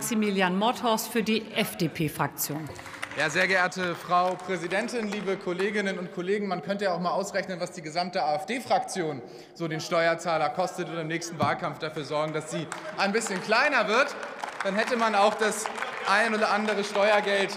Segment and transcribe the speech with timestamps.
[0.00, 2.66] Maximilian Motthorst für die FDP-Fraktion.
[3.18, 7.60] Ja, sehr geehrte Frau Präsidentin, liebe Kolleginnen und Kollegen, man könnte ja auch mal ausrechnen,
[7.60, 9.20] was die gesamte AfD-Fraktion
[9.52, 12.66] so den Steuerzahler kostet und im nächsten Wahlkampf dafür sorgen, dass sie
[12.96, 14.16] ein bisschen kleiner wird.
[14.64, 15.66] Dann hätte man auch das
[16.08, 17.50] ein oder andere Steuergeld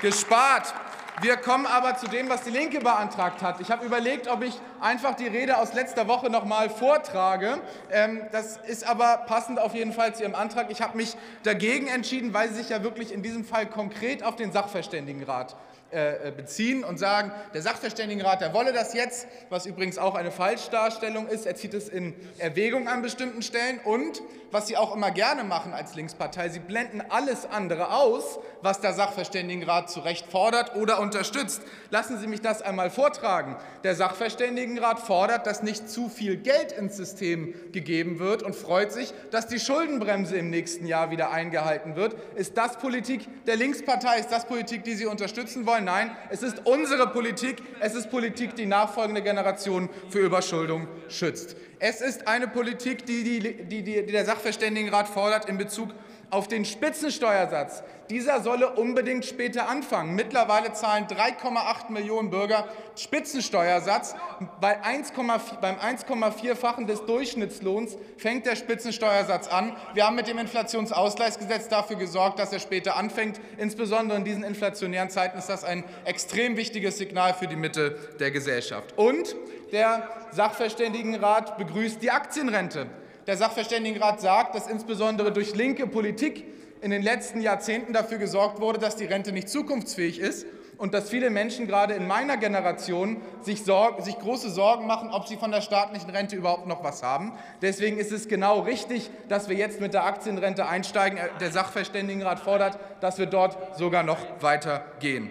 [0.00, 0.72] gespart.
[1.20, 3.60] Wir kommen aber zu dem, was die Linke beantragt hat.
[3.60, 7.60] Ich habe überlegt, ob ich einfach die Rede aus letzter Woche noch mal vortrage.
[7.90, 10.70] Ähm, das ist aber passend auf jeden Fall zu Ihrem Antrag.
[10.70, 14.36] Ich habe mich dagegen entschieden, weil Sie sich ja wirklich in diesem Fall konkret auf
[14.36, 15.56] den Sachverständigenrat
[15.92, 20.30] äh, äh, beziehen und sagen, der Sachverständigenrat, der wolle das jetzt, was übrigens auch eine
[20.30, 21.46] Falschdarstellung ist.
[21.46, 23.80] Er zieht es in Erwägung an bestimmten Stellen.
[23.82, 28.80] Und was Sie auch immer gerne machen als Linkspartei, Sie blenden alles andere aus, was
[28.80, 31.62] der Sachverständigenrat zu Recht fordert oder unterstützt.
[31.90, 33.56] Lassen Sie mich das einmal vortragen.
[33.84, 39.12] Der Sachverständigenrat fordert, dass nicht zu viel Geld ins System gegeben wird und freut sich,
[39.30, 42.16] dass die Schuldenbremse im nächsten Jahr wieder eingehalten wird.
[42.34, 44.18] Ist das Politik der Linkspartei?
[44.18, 45.84] Ist das Politik, die Sie unterstützen wollen?
[45.84, 47.62] Nein, es ist unsere Politik.
[47.80, 51.56] Es ist Politik, die nachfolgende Generationen für Überschuldung schützt.
[51.82, 55.88] Es ist eine Politik, die, die, die, die der Sachverständigenrat fordert in Bezug
[56.28, 57.82] auf den Spitzensteuersatz.
[58.10, 60.14] Dieser solle unbedingt später anfangen.
[60.14, 64.14] Mittlerweile zahlen 3,8 Millionen Bürger Spitzensteuersatz.
[64.60, 65.12] Bei 1,
[65.60, 69.74] beim 1,4-fachen des Durchschnittslohns fängt der Spitzensteuersatz an.
[69.94, 73.40] Wir haben mit dem Inflationsausgleichsgesetz dafür gesorgt, dass er später anfängt.
[73.56, 78.30] Insbesondere in diesen inflationären Zeiten ist das ein extrem wichtiges Signal für die Mitte der
[78.30, 78.92] Gesellschaft.
[78.98, 79.34] Und
[79.72, 82.86] der Sachverständigenrat begrüßt die Aktienrente.
[83.26, 86.44] Der Sachverständigenrat sagt, dass insbesondere durch linke Politik
[86.80, 90.46] in den letzten Jahrzehnten dafür gesorgt wurde, dass die Rente nicht zukunftsfähig ist
[90.78, 95.28] und dass viele Menschen gerade in meiner Generation sich, Sorgen, sich, große Sorgen machen, ob
[95.28, 97.32] sie von der staatlichen Rente überhaupt noch was haben.
[97.60, 101.18] Deswegen ist es genau richtig, dass wir jetzt mit der Aktienrente einsteigen.
[101.38, 105.30] Der Sachverständigenrat fordert, dass wir dort sogar noch weiter gehen.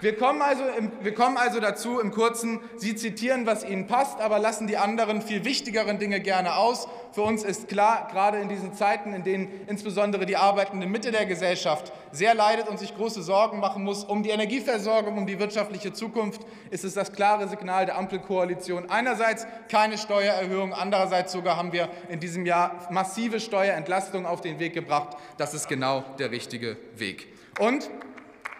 [0.00, 0.62] Wir kommen, also
[1.02, 5.22] wir kommen also dazu im Kurzen, Sie zitieren, was Ihnen passt, aber lassen die anderen
[5.22, 6.86] viel wichtigeren Dinge gerne aus.
[7.10, 11.26] Für uns ist klar, gerade in diesen Zeiten, in denen insbesondere die arbeitende Mitte der
[11.26, 15.92] Gesellschaft sehr leidet und sich große Sorgen machen muss um die Energieversorgung, um die wirtschaftliche
[15.92, 18.90] Zukunft, ist es das klare Signal der Ampelkoalition.
[18.90, 24.74] Einerseits keine Steuererhöhung, andererseits sogar haben wir in diesem Jahr massive Steuerentlastungen auf den Weg
[24.74, 25.16] gebracht.
[25.38, 27.26] Das ist genau der richtige Weg.
[27.58, 27.90] Und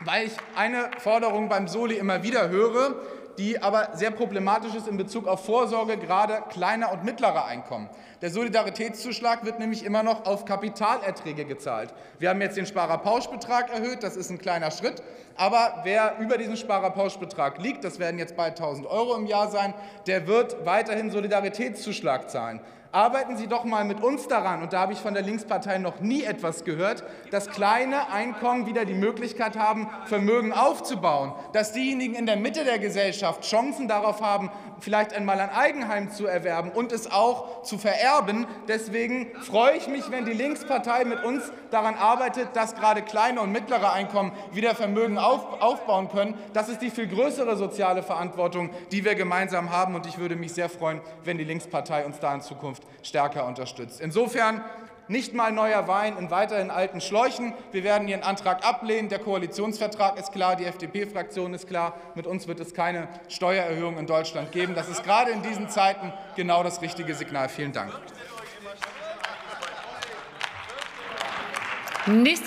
[0.05, 2.95] weil ich eine Forderung beim Soli immer wieder höre,
[3.39, 7.89] die aber sehr problematisch ist in Bezug auf Vorsorge gerade kleiner und mittlerer Einkommen.
[8.21, 11.95] Der Solidaritätszuschlag wird nämlich immer noch auf Kapitalerträge gezahlt.
[12.19, 15.03] Wir haben jetzt den Sparerpauschbetrag erhöht, das ist ein kleiner Schritt,
[15.37, 19.73] aber wer über diesen Sparerpauschbetrag liegt, das werden jetzt bald 1.000 Euro im Jahr sein,
[20.09, 22.61] der wird weiterhin Solidaritätszuschlag zahlen.
[22.91, 26.01] Arbeiten Sie doch mal mit uns daran, und da habe ich von der Linkspartei noch
[26.01, 32.25] nie etwas gehört, dass kleine Einkommen wieder die Möglichkeit haben, Vermögen aufzubauen, dass diejenigen in
[32.25, 34.51] der Mitte der Gesellschaft Chancen darauf haben,
[34.81, 38.47] vielleicht einmal ein Eigenheim zu erwerben und es auch zu vererben.
[38.69, 43.53] Deswegen freue ich mich, wenn die Linkspartei mit uns daran arbeitet, dass gerade kleine und
[43.53, 46.35] mittlere Einkommen wieder Vermögen auf, aufbauen können.
[46.53, 49.95] Das ist die viel größere soziale Verantwortung, die wir gemeinsam haben.
[49.95, 52.41] Und ich würde mich sehr freuen, wenn die Linkspartei uns da in
[52.79, 54.01] Zukunft stärker unterstützt.
[54.01, 54.63] Insofern
[55.09, 57.55] nicht mal neuer Wein in weiterhin alten Schläuchen.
[57.73, 59.09] Wir werden Ihren Antrag ablehnen.
[59.09, 61.95] Der Koalitionsvertrag ist klar, die FDP-Fraktion ist klar.
[62.15, 64.75] Mit uns wird es keine Steuererhöhung in Deutschland geben.
[64.75, 67.49] Das ist gerade in diesen Zeiten genau das richtige Signal.
[67.49, 67.93] Vielen Dank.